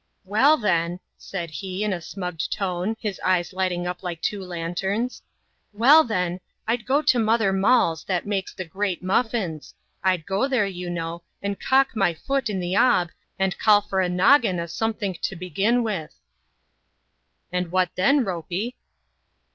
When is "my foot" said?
11.95-12.49